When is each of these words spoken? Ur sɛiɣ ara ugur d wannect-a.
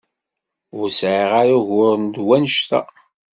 Ur 0.79 0.87
sɛiɣ 0.99 1.31
ara 1.41 1.55
ugur 1.57 1.95
d 2.13 2.15
wannect-a. 2.25 2.81